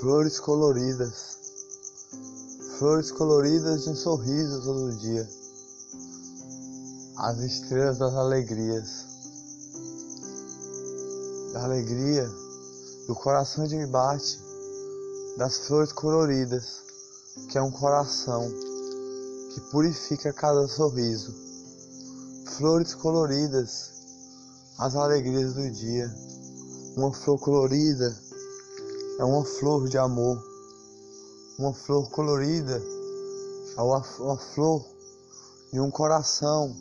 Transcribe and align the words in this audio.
Flores 0.00 0.38
coloridas, 0.38 1.38
flores 2.78 3.10
coloridas 3.10 3.84
de 3.84 3.90
um 3.90 3.96
sorriso 3.96 4.62
todo 4.62 4.94
dia, 4.98 5.26
as 7.16 7.38
estrelas 7.38 7.96
das 7.96 8.12
alegrias, 8.12 9.06
da 11.54 11.64
alegria 11.64 12.30
do 13.06 13.14
coração 13.14 13.66
de 13.66 13.86
bate, 13.86 14.38
das 15.38 15.66
flores 15.66 15.92
coloridas, 15.92 16.82
que 17.48 17.56
é 17.56 17.62
um 17.62 17.70
coração 17.70 18.46
que 19.54 19.60
purifica 19.70 20.30
cada 20.30 20.68
sorriso, 20.68 21.34
flores 22.58 22.94
coloridas, 22.94 23.92
as 24.78 24.94
alegrias 24.94 25.54
do 25.54 25.70
dia, 25.70 26.14
uma 26.98 27.10
flor 27.14 27.38
colorida 27.38 28.25
é 29.18 29.24
uma 29.24 29.44
flor 29.44 29.88
de 29.88 29.96
amor, 29.96 30.42
uma 31.58 31.72
flor 31.72 32.10
colorida, 32.10 32.82
é 33.76 33.80
uma, 33.80 34.04
uma 34.20 34.36
flor 34.36 34.84
de 35.72 35.80
um 35.80 35.90
coração, 35.90 36.76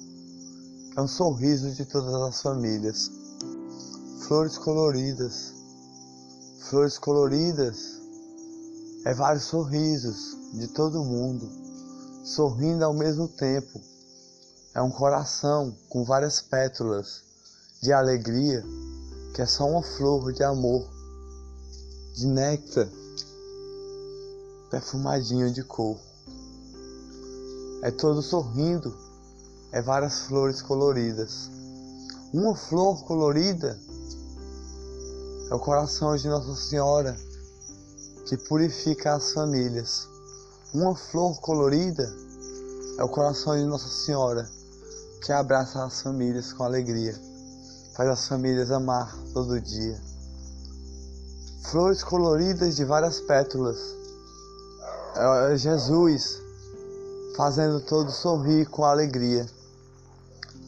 é 0.98 1.02
um 1.02 1.08
sorriso 1.08 1.72
de 1.72 1.86
todas 1.86 2.14
as 2.14 2.42
famílias. 2.42 3.10
Flores 4.28 4.58
coloridas, 4.58 5.54
flores 6.70 6.98
coloridas, 6.98 8.02
é 9.06 9.14
vários 9.14 9.46
sorrisos 9.46 10.36
de 10.54 10.68
todo 10.68 11.06
mundo, 11.06 11.50
sorrindo 12.26 12.84
ao 12.84 12.94
mesmo 12.94 13.30
tempo. 13.30 13.80
É 14.74 14.82
um 14.82 14.92
coração 14.92 15.74
com 15.88 16.04
várias 16.04 16.42
pétalas 16.42 17.24
de 17.82 17.94
alegria, 17.94 18.62
que 19.34 19.42
é 19.42 19.46
só 19.46 19.70
uma 19.70 19.84
flor 19.84 20.34
de 20.34 20.44
amor 20.44 20.95
de 22.16 22.28
néctar 22.28 22.88
perfumadinho 24.72 25.52
de 25.52 25.64
cor. 25.64 25.98
É 27.82 27.92
todo 27.92 28.22
sorrindo, 28.22 28.96
é 29.72 29.82
várias 29.82 30.22
flores 30.22 30.62
coloridas. 30.62 31.52
Uma 32.34 32.56
flor 32.56 33.04
colorida 33.04 33.78
é 35.52 35.56
o 35.56 35.60
coração 35.60 36.16
de 36.16 36.28
Nossa 36.30 36.56
Senhora 36.56 37.16
que 38.26 38.38
purifica 38.38 39.14
as 39.14 39.34
famílias. 39.34 40.08
Uma 40.74 40.96
flor 40.96 41.40
colorida 41.42 42.12
é 42.98 43.04
o 43.04 43.10
coração 43.10 43.58
de 43.58 43.66
Nossa 43.66 43.90
Senhora 43.90 44.50
que 45.22 45.34
abraça 45.34 45.84
as 45.84 46.02
famílias 46.02 46.54
com 46.54 46.64
alegria, 46.64 47.20
faz 47.94 48.10
as 48.10 48.28
famílias 48.28 48.72
amar 48.72 49.14
todo 49.34 49.60
dia 49.60 50.05
flores 51.72 52.04
coloridas 52.04 52.76
de 52.76 52.86
várias 52.86 53.20
pétalas. 53.20 53.96
É 55.52 55.58
Jesus 55.58 56.42
fazendo 57.36 57.80
todos 57.82 58.16
sorrir 58.16 58.68
com 58.68 58.84
alegria. 58.84 59.46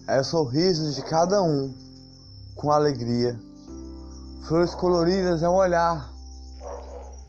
É 0.08 0.20
o 0.20 0.24
sorriso 0.24 0.94
de 0.94 1.02
cada 1.04 1.42
um 1.44 1.74
com 2.56 2.72
alegria. 2.72 3.40
Flores 4.48 4.74
coloridas 4.74 5.44
é 5.44 5.50
um 5.50 5.56
olhar 5.56 6.12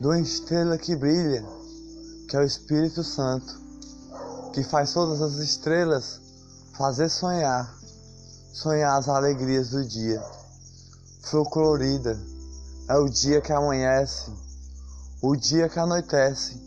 de 0.00 0.06
uma 0.06 0.20
estrela 0.20 0.78
que 0.78 0.94
brilha, 0.96 1.44
que 2.28 2.36
é 2.36 2.40
o 2.40 2.44
Espírito 2.44 3.02
Santo, 3.02 3.60
que 4.52 4.62
faz 4.62 4.92
todas 4.92 5.20
as 5.20 5.34
estrelas 5.34 6.20
fazer 6.76 7.08
sonhar, 7.08 7.74
sonhar 8.52 8.96
as 8.96 9.08
alegrias 9.08 9.70
do 9.70 9.84
dia. 9.84 10.22
Flor 11.22 11.48
colorida 11.50 12.18
é 12.88 12.96
o 12.96 13.06
dia 13.06 13.40
que 13.42 13.52
amanhece, 13.52 14.32
o 15.20 15.36
dia 15.36 15.68
que 15.68 15.78
anoitece, 15.78 16.58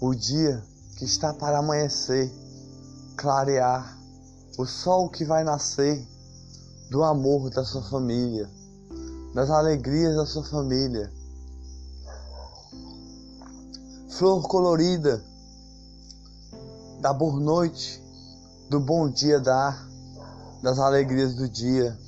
o 0.00 0.14
dia 0.14 0.62
que 0.98 1.06
está 1.06 1.32
para 1.32 1.58
amanhecer, 1.58 2.30
clarear, 3.16 3.98
o 4.58 4.66
sol 4.66 5.08
que 5.08 5.24
vai 5.24 5.44
nascer 5.44 6.06
do 6.90 7.02
amor 7.02 7.48
da 7.48 7.64
sua 7.64 7.82
família, 7.82 8.50
das 9.34 9.48
alegrias 9.48 10.14
da 10.14 10.26
sua 10.26 10.44
família. 10.44 11.10
Flor 14.10 14.46
colorida 14.46 15.24
da 17.00 17.14
boa 17.14 17.40
noite, 17.40 18.02
do 18.68 18.78
bom 18.78 19.08
dia 19.08 19.40
dar, 19.40 19.88
das 20.62 20.78
alegrias 20.78 21.34
do 21.34 21.48
dia, 21.48 21.98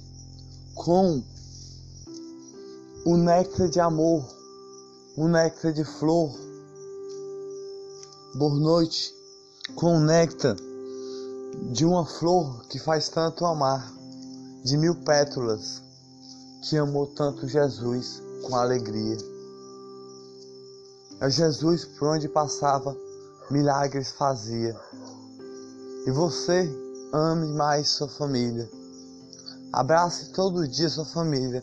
com 0.75 1.25
um 3.07 3.19
néctar 3.19 3.69
de 3.69 3.79
amor, 3.81 4.25
um 5.15 5.29
néctar 5.29 5.75
de 5.75 5.85
flor. 5.85 6.35
Boa 8.35 8.59
noite, 8.59 9.15
com 9.75 9.99
o 9.99 10.01
néctar 10.01 10.57
de 11.71 11.85
uma 11.85 12.07
flor 12.07 12.67
que 12.69 12.79
faz 12.79 13.11
tanto 13.11 13.45
amar, 13.45 13.93
de 14.65 14.79
mil 14.79 14.95
pétalas, 14.95 15.83
que 16.63 16.79
amou 16.79 17.07
tanto 17.09 17.47
Jesus 17.47 18.23
com 18.43 18.57
alegria. 18.57 19.19
É 21.21 21.29
Jesus 21.29 21.85
por 21.85 22.09
onde 22.09 22.27
passava, 22.27 22.97
milagres 23.51 24.13
fazia. 24.13 24.75
E 26.07 26.11
você 26.11 26.75
ame 27.13 27.53
mais 27.53 27.91
sua 27.91 28.09
família. 28.09 28.67
Abrace 29.75 30.33
todo 30.33 30.67
dia 30.67 30.89
sua 30.89 31.05
família 31.05 31.63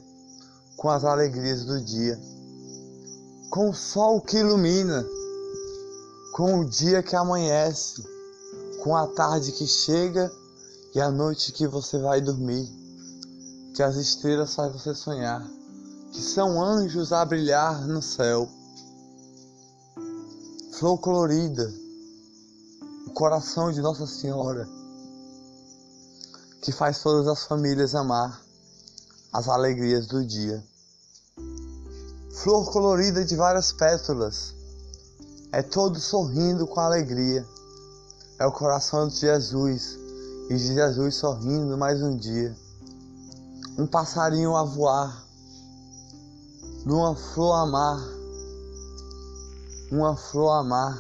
com 0.82 0.90
as 0.90 1.04
alegrias 1.04 1.64
do 1.64 1.80
dia, 1.80 2.20
com 3.52 3.70
o 3.70 3.74
sol 3.74 4.20
que 4.20 4.38
ilumina, 4.38 5.06
com 6.34 6.60
o 6.60 6.66
dia 6.68 7.04
que 7.04 7.16
amanhece, 7.16 8.04
com 8.82 8.96
a 8.96 9.06
tarde 9.06 9.52
que 9.52 9.68
chega 9.68 10.32
e 10.96 11.00
a 11.00 11.12
noite 11.12 11.52
que 11.52 11.68
você 11.68 12.00
vai 12.00 12.20
dormir, 12.20 12.68
que 13.76 13.84
as 13.84 13.96
estrelas 13.96 14.56
fazem 14.56 14.74
você 14.74 14.96
sonhar, 14.96 15.48
que 16.12 16.20
são 16.20 16.60
anjos 16.60 17.14
a 17.14 17.24
brilhar 17.26 17.88
no 17.88 18.02
céu. 18.02 18.50
Flor 20.80 20.98
colorida, 20.98 21.72
o 23.06 23.12
coração 23.12 23.72
de 23.72 23.82
Nossa 23.82 24.08
Senhora, 24.08 24.68
que 26.60 26.72
faz 26.72 27.04
todas 27.04 27.28
as 27.28 27.44
famílias 27.44 27.94
amar 27.94 28.42
as 29.32 29.48
alegrias 29.48 30.08
do 30.08 30.26
dia 30.26 30.71
flor 32.34 32.72
colorida 32.72 33.24
de 33.26 33.36
várias 33.36 33.72
pétalas. 33.72 34.56
É 35.52 35.62
todo 35.62 36.00
sorrindo 36.00 36.66
com 36.66 36.80
alegria. 36.80 37.46
É 38.40 38.46
o 38.46 38.52
coração 38.52 39.08
de 39.08 39.18
Jesus 39.18 40.00
e 40.50 40.56
de 40.56 40.74
Jesus 40.74 41.16
sorrindo 41.16 41.78
mais 41.78 42.02
um 42.02 42.16
dia. 42.16 42.56
Um 43.78 43.86
passarinho 43.86 44.56
a 44.56 44.64
voar, 44.64 45.26
numa 46.86 47.16
flor 47.16 47.54
amar, 47.54 48.02
uma 49.92 50.16
flor 50.16 50.52
amar, 50.52 50.98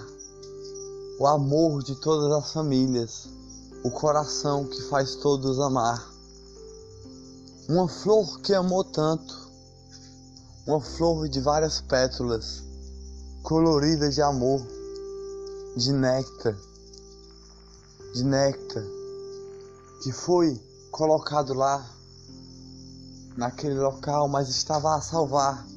o 1.19 1.27
amor 1.27 1.83
de 1.83 1.95
todas 1.95 2.31
as 2.31 2.53
famílias, 2.53 3.27
o 3.83 3.91
coração 3.91 4.65
que 4.65 4.81
faz 4.83 5.15
todos 5.15 5.59
amar. 5.59 6.11
Uma 7.67 7.87
flor 7.87 8.39
que 8.41 8.53
amou 8.53 8.83
tanto, 8.83 9.50
uma 10.71 10.79
flor 10.79 11.27
de 11.27 11.41
várias 11.41 11.81
pétalas, 11.81 12.63
colorida 13.43 14.09
de 14.09 14.21
amor, 14.21 14.65
de 15.75 15.91
néctar, 15.91 16.55
de 18.13 18.23
néctar, 18.23 18.83
que 20.01 20.13
foi 20.13 20.57
colocado 20.89 21.53
lá, 21.53 21.85
naquele 23.35 23.77
local, 23.77 24.29
mas 24.29 24.47
estava 24.47 24.95
a 24.95 25.01
salvar, 25.01 25.67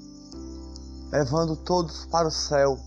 levando 1.10 1.56
todos 1.56 2.06
para 2.06 2.28
o 2.28 2.30
céu, 2.30 2.78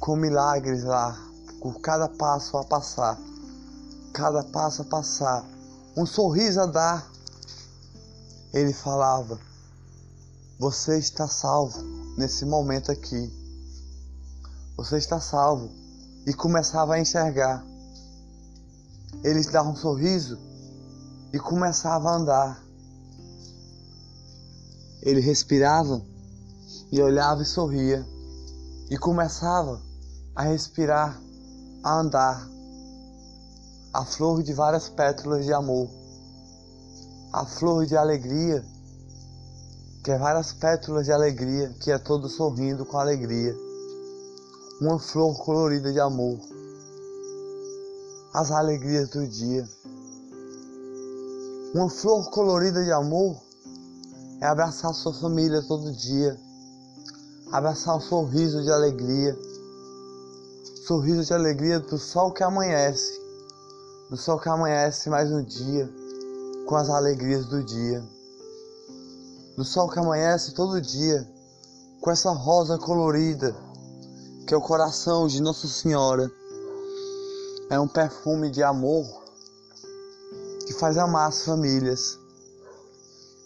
com 0.00 0.16
milagres 0.16 0.82
lá, 0.82 1.14
por 1.60 1.78
cada 1.82 2.08
passo 2.08 2.56
a 2.56 2.64
passar, 2.64 3.20
cada 4.14 4.42
passo 4.44 4.80
a 4.80 4.86
passar, 4.86 5.44
um 5.94 6.06
sorriso 6.06 6.58
a 6.62 6.66
dar. 6.66 7.06
Ele 8.54 8.72
falava 8.72 9.51
você 10.62 10.96
está 10.96 11.26
salvo 11.26 11.82
nesse 12.16 12.44
momento 12.44 12.92
aqui. 12.92 13.32
Você 14.76 14.96
está 14.96 15.18
salvo. 15.18 15.68
E 16.24 16.32
começava 16.32 16.94
a 16.94 17.00
enxergar. 17.00 17.66
Ele 19.24 19.42
dava 19.50 19.70
um 19.70 19.74
sorriso 19.74 20.38
e 21.32 21.38
começava 21.40 22.10
a 22.10 22.14
andar. 22.14 22.64
Ele 25.02 25.20
respirava 25.20 26.00
e 26.92 27.02
olhava 27.02 27.42
e 27.42 27.44
sorria. 27.44 28.06
E 28.88 28.96
começava 28.96 29.82
a 30.32 30.44
respirar, 30.44 31.20
a 31.82 31.98
andar. 31.98 32.48
A 33.92 34.04
flor 34.04 34.44
de 34.44 34.52
várias 34.52 34.88
pétalas 34.88 35.44
de 35.44 35.52
amor. 35.52 35.90
A 37.32 37.44
flor 37.44 37.84
de 37.84 37.96
alegria 37.96 38.64
que 40.02 40.10
é 40.10 40.18
várias 40.18 40.52
pétalas 40.52 41.06
de 41.06 41.12
alegria, 41.12 41.68
que 41.80 41.92
é 41.92 41.96
todo 41.96 42.28
sorrindo 42.28 42.84
com 42.84 42.98
alegria. 42.98 43.56
Uma 44.80 44.98
flor 44.98 45.36
colorida 45.44 45.92
de 45.92 46.00
amor. 46.00 46.40
As 48.34 48.50
alegrias 48.50 49.10
do 49.10 49.26
dia. 49.28 49.64
Uma 51.72 51.88
flor 51.88 52.28
colorida 52.30 52.82
de 52.82 52.90
amor 52.90 53.40
é 54.40 54.46
abraçar 54.46 54.92
sua 54.92 55.14
família 55.14 55.62
todo 55.68 55.92
dia. 55.92 56.36
Abraçar 57.52 57.96
um 57.96 58.00
sorriso 58.00 58.60
de 58.60 58.72
alegria. 58.72 59.38
Sorriso 60.84 61.22
de 61.22 61.32
alegria 61.32 61.78
do 61.78 61.96
sol 61.96 62.32
que 62.32 62.42
amanhece. 62.42 63.20
Do 64.10 64.16
sol 64.16 64.40
que 64.40 64.48
amanhece 64.48 65.08
mais 65.08 65.30
um 65.30 65.44
dia 65.44 65.88
com 66.66 66.74
as 66.74 66.90
alegrias 66.90 67.46
do 67.46 67.62
dia 67.62 68.02
do 69.56 69.64
sol 69.64 69.88
que 69.88 69.98
amanhece 69.98 70.54
todo 70.54 70.80
dia, 70.80 71.28
com 72.00 72.10
essa 72.10 72.30
rosa 72.30 72.78
colorida, 72.78 73.54
que 74.46 74.54
é 74.54 74.56
o 74.56 74.60
coração 74.62 75.26
de 75.26 75.40
Nossa 75.40 75.68
Senhora. 75.68 76.30
É 77.70 77.78
um 77.78 77.88
perfume 77.88 78.50
de 78.50 78.62
amor 78.62 79.06
que 80.66 80.72
faz 80.72 80.96
amar 80.96 81.28
as 81.28 81.44
famílias. 81.44 82.18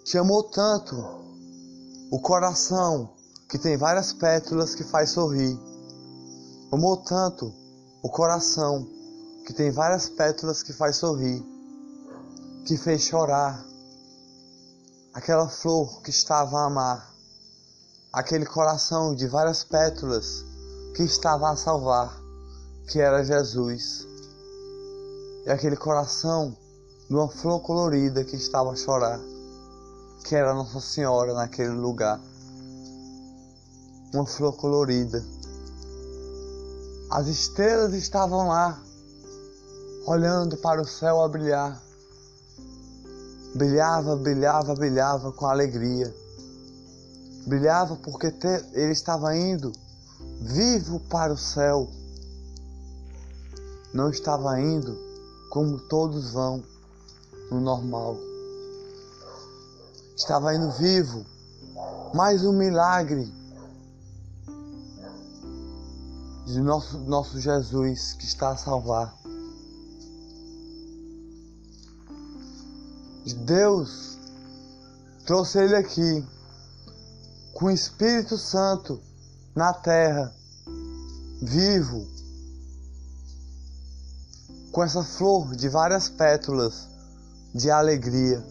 Te 0.05 0.17
amou 0.17 0.43
tanto 0.45 0.97
o 2.11 2.21
coração 2.21 3.11
que 3.49 3.59
tem 3.59 3.77
várias 3.77 4.13
pétalas 4.13 4.75
que 4.75 4.85
faz 4.85 5.11
sorrir. 5.11 5.59
Amou 6.73 6.97
tanto 6.99 7.53
o 8.03 8.09
coração 8.09 8.87
que 9.45 9.53
tem 9.53 9.71
várias 9.71 10.09
pétalas 10.09 10.63
que 10.63 10.73
faz 10.73 10.97
sorrir, 10.97 11.45
que 12.65 12.77
fez 12.77 13.03
chorar 13.03 13.65
aquela 15.17 15.49
flor 15.49 16.03
que 16.03 16.11
estava 16.11 16.59
a 16.59 16.67
amar, 16.67 17.11
aquele 18.13 18.45
coração 18.45 19.15
de 19.15 19.27
várias 19.27 19.65
pétalas 19.65 20.45
que 20.95 21.05
estava 21.05 21.51
a 21.51 21.57
salvar, 21.57 22.15
que 22.87 23.01
era 23.01 23.25
Jesus, 23.25 24.07
e 25.47 25.51
aquele 25.51 25.75
coração 25.75 26.55
de 27.09 27.15
uma 27.15 27.31
flor 27.31 27.61
colorida 27.61 28.25
que 28.25 28.37
estava 28.37 28.73
a 28.73 28.77
chorar, 28.77 29.19
que 30.23 30.35
era 30.35 30.53
Nossa 30.53 30.81
Senhora 30.81 31.33
naquele 31.33 31.71
lugar. 31.71 32.21
Uma 34.13 34.27
flor 34.27 34.55
colorida. 34.55 35.25
As 37.11 37.27
estrelas 37.27 37.95
estavam 37.95 38.49
lá, 38.49 38.79
olhando 40.07 40.59
para 40.59 40.83
o 40.83 40.87
céu 40.87 41.23
a 41.23 41.29
brilhar 41.29 41.86
brilhava, 43.57 44.15
brilhava, 44.17 44.75
brilhava 44.75 45.33
com 45.33 45.47
alegria. 45.47 46.15
Brilhava 47.47 47.97
porque 47.97 48.27
ele 48.73 48.93
estava 48.93 49.37
indo 49.37 49.73
vivo 50.41 51.01
para 51.01 51.33
o 51.33 51.39
céu. 51.39 51.89
Não 53.93 54.11
estava 54.11 54.61
indo 54.61 54.97
como 55.51 55.79
todos 55.79 56.31
vão 56.33 56.63
no 57.51 57.61
normal. 57.61 58.17
Estava 60.17 60.55
indo 60.55 60.71
vivo. 60.73 61.25
Mais 62.15 62.45
um 62.45 62.53
milagre 62.53 63.33
de 66.47 66.61
nosso, 66.61 66.99
nosso 66.99 67.41
Jesus 67.41 68.15
que 68.15 68.25
está 68.25 68.51
a 68.51 68.57
salvar. 68.57 69.15
Deus 73.35 74.19
trouxe 75.25 75.59
ele 75.59 75.75
aqui 75.77 76.25
com 77.53 77.67
o 77.67 77.71
Espírito 77.71 78.37
Santo 78.39 79.01
na 79.55 79.73
terra, 79.73 80.33
vivo, 81.43 82.07
com 84.71 84.85
essa 84.85 85.03
flor 85.03 85.57
de 85.57 85.69
várias 85.69 86.09
pétalas 86.09 86.89
de 87.55 87.71
alegria. 87.71 88.45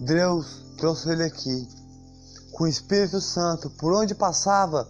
Deus 0.00 0.62
trouxe 0.76 1.10
ele 1.10 1.24
aqui 1.24 1.68
com 2.52 2.64
o 2.64 2.68
Espírito 2.68 3.20
Santo, 3.20 3.70
por 3.70 3.92
onde 3.92 4.14
passava, 4.14 4.88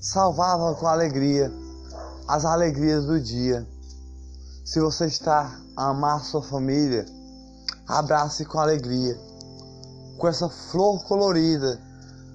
salvava 0.00 0.74
com 0.74 0.86
alegria 0.86 1.52
as 2.26 2.44
alegrias 2.44 3.04
do 3.04 3.20
dia. 3.20 3.66
Se 4.64 4.80
você 4.80 5.06
está 5.06 5.60
a 5.76 5.90
amar 5.90 6.24
sua 6.24 6.42
família, 6.42 7.04
abrace 7.86 8.44
com 8.44 8.58
alegria, 8.58 9.18
com 10.16 10.26
essa 10.26 10.48
flor 10.48 11.04
colorida 11.04 11.80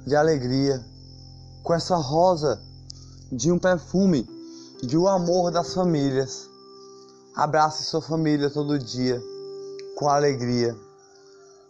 de 0.05 0.15
alegria, 0.15 0.83
com 1.63 1.73
essa 1.73 1.95
rosa 1.95 2.61
de 3.31 3.51
um 3.51 3.57
perfume 3.57 4.27
de 4.83 4.97
um 4.97 5.07
amor 5.07 5.51
das 5.51 5.73
famílias. 5.73 6.47
Abrace 7.35 7.83
sua 7.83 8.01
família 8.01 8.49
todo 8.49 8.77
dia 8.77 9.21
com 9.95 10.07
alegria. 10.07 10.75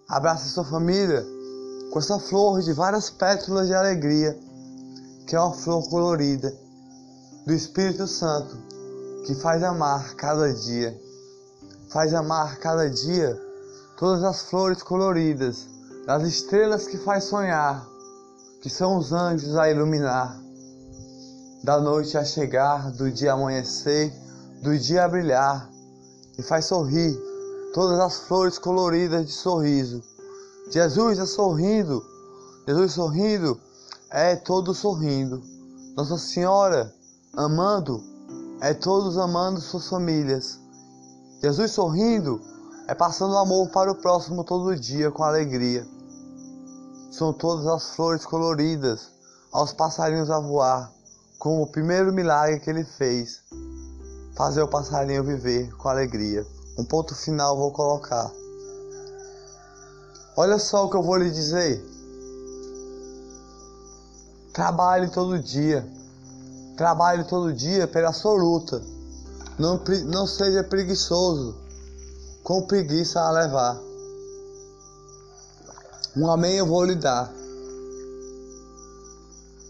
Abrace 0.08 0.50
sua 0.50 0.64
família 0.64 1.26
com 1.92 2.00
essa 2.00 2.20
flor 2.20 2.62
de 2.62 2.74
várias 2.74 3.10
pétalas 3.10 3.68
de 3.68 3.74
alegria, 3.74 4.38
que 5.26 5.36
é 5.36 5.40
uma 5.40 5.54
flor 5.54 5.88
colorida 5.90 6.56
do 7.46 7.54
Espírito 7.54 8.06
Santo, 8.08 8.58
que 9.26 9.34
faz 9.36 9.64
amar 9.64 10.16
cada 10.16 10.54
dia. 10.54 11.00
Faz 11.90 12.14
amar 12.14 12.60
cada 12.60 12.90
dia 12.90 13.49
todas 14.00 14.24
as 14.24 14.44
flores 14.44 14.82
coloridas, 14.82 15.68
das 16.06 16.24
estrelas 16.24 16.88
que 16.88 16.98
faz 16.98 17.26
sonhar, 17.26 17.86
que 18.62 18.70
são 18.70 18.98
os 18.98 19.12
anjos 19.12 19.58
a 19.58 19.70
iluminar, 19.70 20.40
da 21.66 21.82
noite 21.82 22.18
a 22.18 22.24
chegar, 22.24 22.94
do 22.94 23.12
dia 23.12 23.34
amanhecer, 23.34 24.14
do 24.64 24.78
dia 24.78 25.04
a 25.04 25.10
brilhar, 25.10 25.70
e 26.38 26.42
faz 26.42 26.66
sorrir 26.66 27.14
todas 27.74 28.00
as 28.00 28.20
flores 28.20 28.58
coloridas 28.58 29.26
de 29.26 29.34
sorriso. 29.34 30.02
Jesus 30.72 31.20
é 31.20 31.26
sorrindo, 31.26 32.02
Jesus 32.66 32.94
sorrindo 32.94 33.60
é 34.10 34.34
todo 34.34 34.74
sorrindo. 34.74 35.44
Nossa 35.98 36.18
Senhora 36.18 36.96
amando 37.34 38.02
é 38.62 38.74
todos 38.74 39.18
amando 39.18 39.60
suas 39.60 39.90
famílias. 39.90 40.58
Jesus 41.44 41.72
sorrindo 41.72 42.40
é 42.90 42.96
passando 42.96 43.38
amor 43.38 43.70
para 43.70 43.92
o 43.92 43.96
próximo 43.96 44.44
todo 44.44 44.76
dia 44.76 45.12
com 45.12 45.24
alegria. 45.24 45.86
São 47.12 47.32
todas 47.32 47.68
as 47.68 47.96
flores 47.96 48.26
coloridas, 48.26 49.12
aos 49.52 49.72
passarinhos 49.72 50.32
a 50.32 50.40
voar, 50.40 50.92
como 51.38 51.62
o 51.62 51.68
primeiro 51.68 52.12
milagre 52.12 52.60
que 52.60 52.68
ele 52.68 52.84
fez, 52.84 53.44
fazer 54.36 54.64
o 54.64 54.68
passarinho 54.68 55.24
viver 55.24 55.72
com 55.76 55.88
alegria. 55.88 56.44
Um 56.80 56.84
ponto 56.84 57.14
final 57.14 57.56
vou 57.56 57.72
colocar. 57.72 58.32
Olha 60.36 60.58
só 60.58 60.88
o 60.88 60.90
que 60.90 60.98
eu 60.98 61.04
vou 61.04 61.18
lhe 61.18 61.30
dizer. 61.30 61.86
Trabalhe 64.52 65.12
todo 65.12 65.38
dia. 65.38 65.88
Trabalhe 66.76 67.24
todo 67.26 67.54
dia 67.54 67.88
pela 67.88 68.12
sua 68.14 68.34
luta. 68.34 68.82
Não, 69.60 69.80
não 70.08 70.26
seja 70.26 70.64
preguiçoso 70.64 71.69
com 72.50 72.64
preguiça 72.64 73.22
a 73.22 73.30
levar. 73.30 73.80
Um 76.18 76.32
amém 76.32 76.56
eu 76.56 76.66
vou 76.66 76.84
lhe 76.84 76.96
dar. 76.96 77.32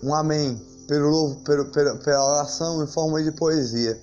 Um 0.02 0.16
amém 0.16 0.56
pelo, 0.88 1.36
pelo, 1.44 1.66
pela, 1.72 1.98
pela 1.98 2.26
oração 2.26 2.82
em 2.82 2.88
forma 2.88 3.22
de 3.22 3.34
poesia. 3.34 4.02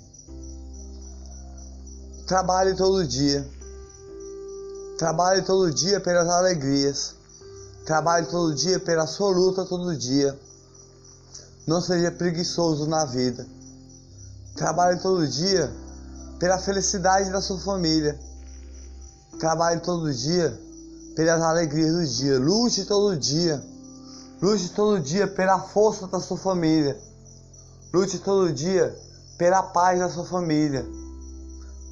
Trabalhe 2.27 2.77
todo 2.77 3.07
dia. 3.07 3.49
Trabalhe 4.99 5.41
todo 5.41 5.73
dia 5.73 5.99
pelas 5.99 6.29
alegrias. 6.29 7.15
Trabalhe 7.87 8.27
todo 8.27 8.55
dia 8.55 8.79
pela 8.79 9.07
sua 9.07 9.31
luta 9.31 9.65
todo 9.65 9.97
dia. 9.97 10.39
Não 11.67 11.81
seja 11.81 12.11
preguiçoso 12.11 12.87
na 12.87 13.07
vida. 13.07 13.47
Trabalhe 14.55 15.01
todo 15.01 15.27
dia 15.27 15.73
pela 16.39 16.59
felicidade 16.59 17.31
da 17.31 17.41
sua 17.41 17.59
família. 17.59 18.21
Trabalhe 19.39 19.81
todo 19.81 20.13
dia 20.13 20.59
pelas 21.15 21.43
alegrias 21.43 21.93
do 21.93 22.07
dia. 22.07 22.39
Lute 22.39 22.85
todo 22.87 23.17
dia. 23.17 23.63
Lute 24.41 24.71
todo 24.71 25.01
dia 25.01 25.27
pela 25.27 25.61
força 25.61 26.07
da 26.07 26.21
sua 26.21 26.39
família. 26.39 26.99
Lute 27.93 28.19
todo 28.19 28.53
dia 28.53 28.97
pela 29.37 29.63
paz 29.63 29.99
da 29.99 30.09
sua 30.09 30.25
família. 30.25 30.87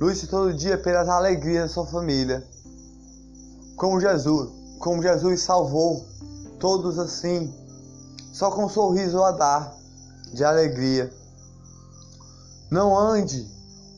Lute 0.01 0.27
todo 0.27 0.53
dia 0.55 0.79
pelas 0.79 1.09
alegrias 1.09 1.63
da 1.65 1.69
sua 1.69 1.87
família. 1.87 2.47
Como 3.77 4.01
Jesus, 4.01 4.51
como 4.79 5.03
Jesus 5.03 5.43
salvou 5.43 6.07
todos 6.59 6.99
assim, 6.99 7.53
só 8.33 8.51
com 8.51 8.65
um 8.65 8.69
sorriso 8.69 9.23
a 9.23 9.33
dar 9.33 9.77
de 10.33 10.45
alegria. 10.45 11.13
Não 12.71 12.99
ande 12.99 13.47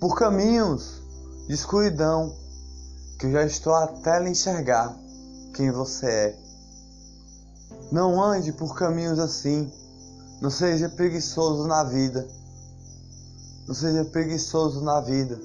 por 0.01 0.17
caminhos 0.17 1.01
de 1.47 1.55
escuridão 1.55 2.35
que 3.19 3.31
já 3.31 3.45
estou 3.45 3.75
até 3.75 4.21
lhe 4.21 4.31
enxergar 4.31 4.97
quem 5.55 5.71
você 5.71 6.07
é. 6.07 6.39
Não 7.91 8.23
ande 8.23 8.53
por 8.53 8.75
caminhos 8.75 9.19
assim. 9.19 9.71
Não 10.41 10.51
seja 10.51 10.89
preguiçoso 10.89 11.67
na 11.67 11.83
vida. 11.85 12.29
Não 13.67 13.75
seja 13.75 14.05
preguiçoso 14.05 14.83
na 14.83 15.01
vida. 15.01 15.41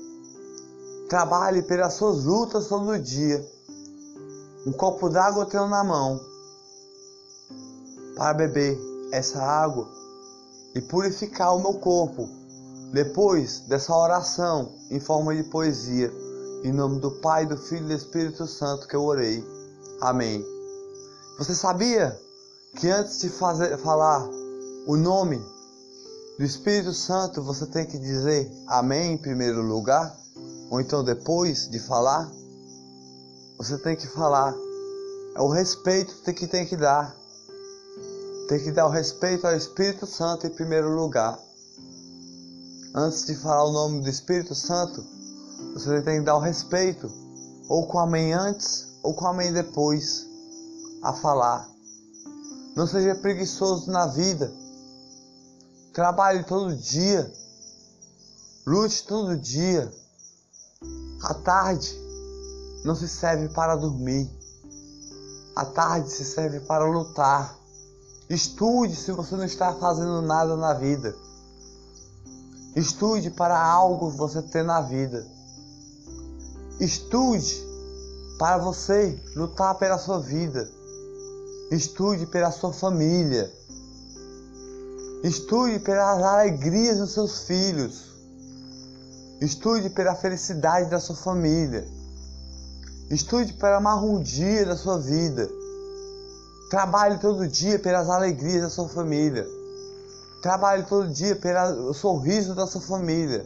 Trabalhe 1.09 1.61
pelas 1.61 1.93
suas 1.93 2.23
lutas 2.23 2.67
todo 2.67 2.99
dia. 2.99 3.45
Um 4.65 4.71
copo 4.71 5.09
d'água 5.09 5.45
tenho 5.45 5.67
na 5.67 5.83
mão 5.83 6.19
para 8.15 8.33
beber 8.33 8.77
essa 9.11 9.41
água 9.41 9.87
e 10.75 10.81
purificar 10.81 11.55
o 11.55 11.59
meu 11.59 11.73
corpo. 11.75 12.27
Depois 12.93 13.61
dessa 13.61 13.95
oração 13.95 14.73
em 14.89 14.99
forma 14.99 15.35
de 15.35 15.43
poesia, 15.43 16.11
em 16.63 16.71
nome 16.71 16.99
do 16.99 17.09
Pai, 17.09 17.45
do 17.45 17.57
Filho 17.57 17.85
e 17.85 17.87
do 17.87 17.93
Espírito 17.93 18.45
Santo 18.45 18.87
que 18.87 18.95
eu 18.95 19.03
orei. 19.03 19.43
Amém. 19.99 20.45
Você 21.37 21.55
sabia 21.55 22.19
que 22.75 22.87
antes 22.87 23.19
de 23.19 23.29
fazer, 23.29 23.77
falar 23.79 24.27
o 24.85 24.95
nome 24.95 25.43
do 26.37 26.45
Espírito 26.45 26.93
Santo, 26.93 27.41
você 27.41 27.65
tem 27.65 27.85
que 27.85 27.97
dizer 27.97 28.51
Amém 28.67 29.13
em 29.13 29.17
primeiro 29.17 29.61
lugar? 29.61 30.15
Ou 30.69 30.79
então 30.79 31.03
depois 31.03 31.67
de 31.69 31.79
falar? 31.79 32.31
Você 33.57 33.77
tem 33.77 33.95
que 33.95 34.07
falar. 34.07 34.55
É 35.35 35.41
o 35.41 35.49
respeito 35.49 36.13
que 36.33 36.47
tem 36.47 36.65
que 36.65 36.77
dar. 36.77 37.15
Tem 38.47 38.59
que 38.63 38.71
dar 38.71 38.85
o 38.85 38.89
respeito 38.89 39.47
ao 39.47 39.55
Espírito 39.55 40.05
Santo 40.05 40.45
em 40.45 40.49
primeiro 40.49 40.93
lugar. 40.93 41.39
Antes 42.93 43.25
de 43.25 43.35
falar 43.35 43.63
o 43.63 43.71
nome 43.71 44.01
do 44.01 44.09
Espírito 44.09 44.53
Santo, 44.53 45.03
você 45.73 46.01
tem 46.01 46.19
que 46.19 46.25
dar 46.25 46.35
o 46.35 46.39
respeito, 46.39 47.09
ou 47.67 47.87
com 47.87 47.99
amém 47.99 48.33
antes, 48.33 48.87
ou 49.03 49.13
com 49.13 49.27
amém 49.27 49.51
depois, 49.51 50.27
a 51.01 51.13
falar. 51.13 51.67
Não 52.75 52.87
seja 52.87 53.15
preguiçoso 53.15 53.91
na 53.91 54.05
vida. 54.07 54.51
Trabalhe 55.93 56.43
todo 56.43 56.75
dia. 56.75 57.31
Lute 58.65 59.05
todo 59.05 59.37
dia. 59.37 59.91
A 61.23 61.33
tarde 61.33 61.93
não 62.83 62.95
se 62.95 63.07
serve 63.07 63.49
para 63.49 63.75
dormir. 63.75 64.29
A 65.55 65.65
tarde 65.65 66.09
se 66.09 66.23
serve 66.23 66.59
para 66.61 66.85
lutar. 66.85 67.55
Estude 68.29 68.95
se 68.95 69.11
você 69.11 69.35
não 69.35 69.43
está 69.43 69.73
fazendo 69.73 70.21
nada 70.21 70.55
na 70.55 70.73
vida. 70.73 71.13
Estude 72.75 73.29
para 73.29 73.61
algo 73.61 74.09
você 74.09 74.41
ter 74.41 74.63
na 74.63 74.79
vida. 74.81 75.27
Estude 76.81 77.63
para 78.39 78.57
você 78.57 79.15
lutar 79.35 79.75
pela 79.75 79.99
sua 79.99 80.19
vida. 80.19 80.67
Estude 81.69 82.25
pela 82.25 82.49
sua 82.49 82.73
família. 82.73 83.53
Estude 85.23 85.77
pelas 85.77 86.23
alegrias 86.23 86.97
dos 86.97 87.13
seus 87.13 87.43
filhos. 87.43 88.03
Estude 89.39 89.91
pela 89.91 90.15
felicidade 90.15 90.89
da 90.89 90.99
sua 90.99 91.15
família. 91.15 91.87
Estude 93.11 93.53
pela 93.53 93.79
marrondia 93.79 94.65
da 94.65 94.75
sua 94.75 94.97
vida. 94.97 95.47
Trabalhe 96.71 97.19
todo 97.19 97.47
dia 97.47 97.77
pelas 97.77 98.09
alegrias 98.09 98.63
da 98.63 98.69
sua 98.71 98.89
família. 98.89 99.45
Trabalhe 100.41 100.81
todo 100.85 101.07
dia 101.09 101.35
pelo 101.35 101.93
sorriso 101.93 102.55
da 102.55 102.65
sua 102.65 102.81
família. 102.81 103.45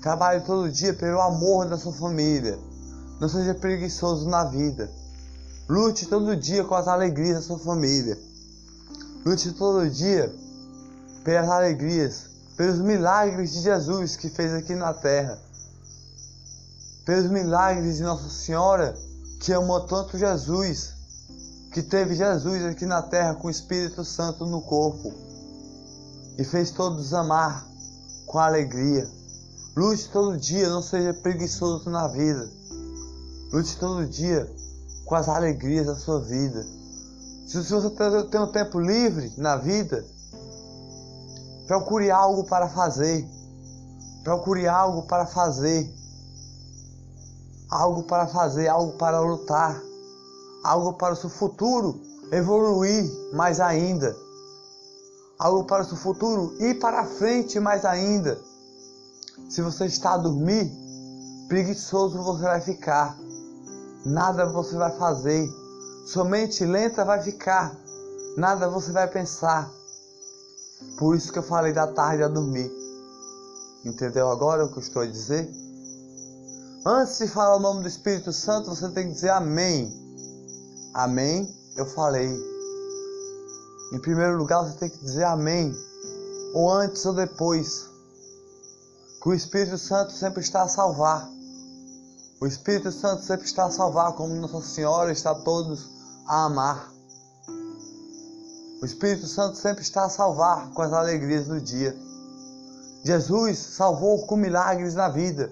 Trabalhe 0.00 0.40
todo 0.40 0.70
dia 0.70 0.94
pelo 0.94 1.20
amor 1.20 1.68
da 1.68 1.76
sua 1.76 1.92
família. 1.92 2.58
Não 3.20 3.28
seja 3.28 3.54
preguiçoso 3.54 4.28
na 4.28 4.44
vida. 4.44 4.90
Lute 5.68 6.06
todo 6.06 6.34
dia 6.34 6.64
com 6.64 6.74
as 6.74 6.88
alegrias 6.88 7.36
da 7.36 7.42
sua 7.42 7.58
família. 7.58 8.18
Lute 9.24 9.52
todo 9.52 9.88
dia 9.90 10.34
pelas 11.22 11.50
alegrias, 11.50 12.30
pelos 12.56 12.78
milagres 12.78 13.52
de 13.52 13.60
Jesus 13.60 14.16
que 14.16 14.30
fez 14.30 14.54
aqui 14.54 14.74
na 14.74 14.94
terra. 14.94 15.38
Pelos 17.04 17.30
milagres 17.30 17.98
de 17.98 18.02
Nossa 18.02 18.30
Senhora 18.30 18.96
que 19.40 19.52
amou 19.52 19.80
tanto 19.80 20.18
Jesus 20.18 20.94
que 21.72 21.82
teve 21.82 22.14
Jesus 22.14 22.64
aqui 22.64 22.86
na 22.86 23.02
terra 23.02 23.34
com 23.34 23.48
o 23.48 23.50
Espírito 23.50 24.04
Santo 24.04 24.44
no 24.46 24.62
corpo 24.62 25.12
e 26.38 26.44
fez 26.44 26.70
todos 26.70 27.12
amar 27.12 27.66
com 28.26 28.38
alegria. 28.38 29.19
Lute 29.76 30.08
todo 30.10 30.36
dia, 30.36 30.68
não 30.68 30.82
seja 30.82 31.14
preguiçoso 31.14 31.88
na 31.90 32.08
vida. 32.08 32.50
Lute 33.52 33.76
todo 33.78 34.06
dia 34.06 34.50
com 35.04 35.14
as 35.14 35.28
alegrias 35.28 35.86
da 35.86 35.96
sua 35.96 36.20
vida. 36.20 36.64
Se 37.46 37.62
você 37.62 37.90
tem 38.30 38.40
um 38.40 38.52
tempo 38.52 38.78
livre 38.78 39.32
na 39.36 39.56
vida, 39.56 40.04
procure 41.66 42.10
algo 42.10 42.44
para 42.44 42.68
fazer. 42.68 43.28
Procure 44.22 44.66
algo 44.68 45.02
para 45.02 45.26
fazer. 45.26 45.92
Algo 47.70 48.02
para 48.04 48.26
fazer, 48.26 48.68
algo 48.68 48.92
para 48.98 49.20
lutar 49.20 49.80
algo 50.62 50.94
para 50.94 51.14
o 51.14 51.16
seu 51.16 51.30
futuro 51.30 52.00
evoluir 52.32 53.10
mais 53.32 53.60
ainda, 53.60 54.16
algo 55.38 55.64
para 55.64 55.82
o 55.82 55.86
seu 55.86 55.96
futuro 55.96 56.54
ir 56.60 56.78
para 56.78 57.04
frente 57.04 57.58
mais 57.58 57.84
ainda. 57.84 58.38
Se 59.50 59.60
você 59.62 59.86
está 59.86 60.14
a 60.14 60.16
dormir, 60.16 60.70
preguiçoso 61.48 62.22
você 62.22 62.44
vai 62.44 62.60
ficar, 62.60 63.18
nada 64.06 64.46
você 64.46 64.76
vai 64.76 64.96
fazer, 64.96 65.44
sua 66.06 66.24
mente 66.24 66.64
lenta 66.64 67.04
vai 67.04 67.20
ficar, 67.20 67.76
nada 68.36 68.68
você 68.68 68.92
vai 68.92 69.08
pensar. 69.08 69.68
Por 70.96 71.16
isso 71.16 71.32
que 71.32 71.40
eu 71.40 71.42
falei 71.42 71.72
da 71.72 71.88
tarde 71.88 72.22
a 72.22 72.28
dormir. 72.28 72.70
Entendeu 73.84 74.30
agora 74.30 74.64
o 74.64 74.68
que 74.68 74.78
eu 74.78 74.82
estou 74.82 75.02
a 75.02 75.06
dizer? 75.06 75.50
Antes 76.86 77.18
de 77.18 77.26
falar 77.26 77.56
o 77.56 77.60
nome 77.60 77.82
do 77.82 77.88
Espírito 77.88 78.32
Santo, 78.32 78.72
você 78.72 78.88
tem 78.90 79.08
que 79.08 79.14
dizer 79.14 79.30
amém. 79.30 79.92
Amém, 80.94 81.52
eu 81.76 81.86
falei. 81.86 82.32
Em 83.92 83.98
primeiro 83.98 84.36
lugar, 84.36 84.62
você 84.62 84.78
tem 84.78 84.90
que 84.90 84.98
dizer 84.98 85.24
amém, 85.24 85.74
ou 86.54 86.70
antes 86.70 87.04
ou 87.04 87.14
depois. 87.14 87.89
Que 89.22 89.28
o 89.28 89.34
Espírito 89.34 89.76
Santo 89.76 90.12
sempre 90.12 90.40
está 90.40 90.62
a 90.62 90.68
salvar. 90.68 91.28
O 92.40 92.46
Espírito 92.46 92.90
Santo 92.90 93.22
sempre 93.22 93.46
está 93.46 93.66
a 93.66 93.70
salvar, 93.70 94.14
como 94.14 94.34
Nossa 94.34 94.62
Senhora 94.62 95.12
está 95.12 95.34
todos 95.34 95.90
a 96.26 96.44
amar. 96.44 96.90
O 98.80 98.86
Espírito 98.86 99.26
Santo 99.26 99.58
sempre 99.58 99.82
está 99.82 100.04
a 100.04 100.08
salvar 100.08 100.70
com 100.70 100.80
as 100.80 100.92
alegrias 100.92 101.46
do 101.46 101.60
dia. 101.60 101.94
Jesus 103.04 103.58
salvou 103.58 104.26
com 104.26 104.36
milagres 104.36 104.94
na 104.94 105.10
vida. 105.10 105.50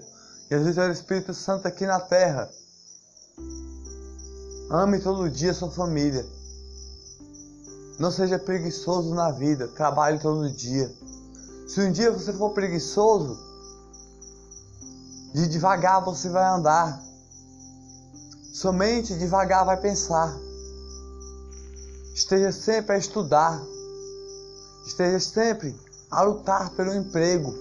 Jesus 0.49 0.77
é 0.79 0.87
o 0.87 0.91
Espírito 0.91 1.33
Santo 1.35 1.67
aqui 1.67 1.85
na 1.85 1.99
terra. 1.99 2.49
Ame 4.71 4.99
todo 4.99 5.29
dia 5.29 5.53
sua 5.53 5.69
família. 5.69 6.25
Não 7.99 8.09
seja 8.09 8.39
preguiçoso 8.39 9.13
na 9.13 9.29
vida. 9.29 9.67
Trabalhe 9.67 10.17
todo 10.17 10.49
dia. 10.49 10.91
Se 11.67 11.81
um 11.81 11.91
dia 11.91 12.11
você 12.11 12.33
for 12.33 12.49
preguiçoso, 12.51 13.48
de 15.39 15.47
devagar 15.47 16.03
você 16.03 16.27
vai 16.29 16.43
andar. 16.43 17.01
Somente 18.53 19.15
devagar 19.15 19.65
vai 19.65 19.77
pensar. 19.77 20.35
Esteja 22.13 22.51
sempre 22.51 22.95
a 22.95 22.97
estudar. 22.97 23.61
Esteja 24.85 25.19
sempre 25.19 25.73
a 26.11 26.21
lutar 26.23 26.71
pelo 26.71 26.93
emprego. 26.93 27.55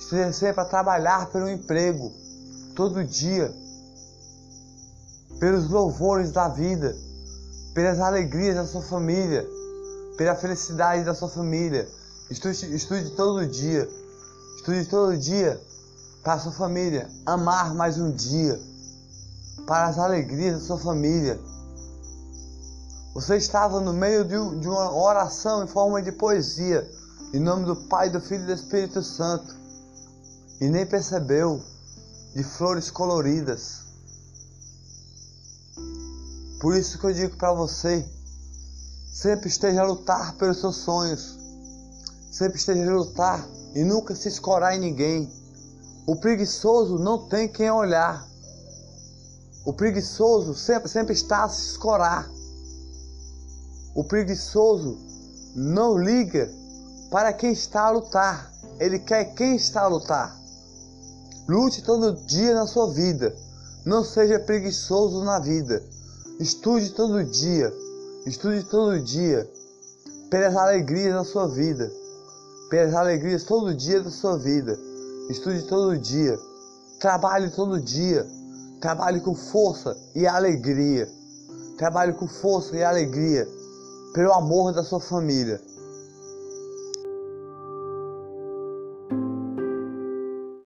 Esteja 0.00 0.32
sempre 0.32 0.62
a 0.62 0.64
trabalhar 0.64 1.26
pelo 1.26 1.48
emprego. 1.48 2.12
Todo 2.74 3.04
dia 3.04 3.54
pelos 5.38 5.68
louvores 5.68 6.30
da 6.30 6.48
vida, 6.48 6.96
pelas 7.74 8.00
alegrias 8.00 8.56
da 8.56 8.66
sua 8.66 8.82
família, 8.82 9.46
pela 10.16 10.34
felicidade 10.34 11.04
da 11.04 11.14
sua 11.14 11.28
família. 11.28 11.88
Estude, 12.30 12.74
estude 12.74 13.10
todo 13.10 13.46
dia, 13.46 13.88
estude 14.56 14.84
todo 14.86 15.16
dia 15.16 15.60
para 16.22 16.38
sua 16.38 16.52
família 16.52 17.10
amar 17.26 17.74
mais 17.74 17.98
um 17.98 18.12
dia, 18.12 18.60
para 19.66 19.86
as 19.86 19.98
alegrias 19.98 20.60
da 20.60 20.66
sua 20.66 20.78
família. 20.78 21.38
Você 23.14 23.36
estava 23.36 23.80
no 23.80 23.92
meio 23.92 24.24
de, 24.24 24.60
de 24.60 24.68
uma 24.68 24.94
oração 24.94 25.64
em 25.64 25.66
forma 25.66 26.00
de 26.00 26.12
poesia, 26.12 26.88
em 27.34 27.40
nome 27.40 27.64
do 27.66 27.76
Pai, 27.76 28.08
do 28.08 28.20
Filho 28.20 28.44
e 28.44 28.46
do 28.46 28.52
Espírito 28.52 29.02
Santo, 29.02 29.54
e 30.60 30.68
nem 30.68 30.86
percebeu 30.86 31.60
de 32.34 32.42
flores 32.42 32.90
coloridas 32.90 33.82
por 36.62 36.76
isso 36.76 36.96
que 36.96 37.04
eu 37.04 37.12
digo 37.12 37.36
para 37.36 37.52
você, 37.52 38.08
sempre 39.12 39.48
esteja 39.48 39.80
a 39.80 39.84
lutar 39.84 40.36
pelos 40.36 40.60
seus 40.60 40.76
sonhos. 40.76 41.36
Sempre 42.30 42.56
esteja 42.56 42.88
a 42.88 42.94
lutar 42.94 43.44
e 43.74 43.82
nunca 43.82 44.14
se 44.14 44.28
escorar 44.28 44.76
em 44.76 44.78
ninguém. 44.78 45.28
O 46.06 46.16
preguiçoso 46.16 46.98
não 46.98 47.28
tem 47.28 47.48
quem 47.48 47.70
olhar. 47.70 48.26
O 49.64 49.72
preguiçoso 49.72 50.54
sempre, 50.54 50.88
sempre 50.88 51.14
está 51.14 51.44
a 51.44 51.48
se 51.48 51.70
escorar. 51.70 52.28
O 53.94 54.02
preguiçoso 54.02 54.98
não 55.54 55.96
liga 55.96 56.50
para 57.10 57.32
quem 57.32 57.52
está 57.52 57.82
a 57.82 57.90
lutar, 57.90 58.52
ele 58.80 58.98
quer 58.98 59.34
quem 59.34 59.54
está 59.54 59.82
a 59.82 59.86
lutar. 59.86 60.36
Lute 61.48 61.82
todo 61.82 62.16
dia 62.26 62.54
na 62.54 62.66
sua 62.66 62.90
vida. 62.90 63.34
Não 63.84 64.04
seja 64.04 64.40
preguiçoso 64.40 65.22
na 65.22 65.38
vida. 65.38 65.82
Estude 66.40 66.90
todo 66.90 67.22
dia. 67.24 67.72
Estude 68.26 68.64
todo 68.64 68.98
dia. 69.00 69.48
Pelas 70.30 70.56
alegrias 70.56 71.14
da 71.14 71.24
sua 71.24 71.46
vida. 71.48 71.92
Pelas 72.70 72.94
alegrias 72.94 73.44
todo 73.44 73.74
dia 73.74 74.00
da 74.00 74.10
sua 74.10 74.38
vida. 74.38 74.78
Estude 75.32 75.62
todo 75.62 75.98
dia. 75.98 76.38
Trabalhe 77.00 77.50
todo 77.50 77.80
dia. 77.80 78.26
Trabalhe 78.80 79.18
com 79.20 79.34
força 79.34 79.96
e 80.14 80.26
alegria. 80.26 81.08
Trabalhe 81.78 82.12
com 82.12 82.28
força 82.28 82.76
e 82.76 82.84
alegria. 82.84 83.48
Pelo 84.12 84.32
amor 84.32 84.72
da 84.72 84.84
sua 84.84 85.00
família 85.00 85.58